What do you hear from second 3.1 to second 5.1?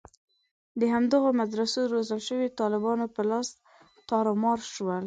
په لاس تارومار شول.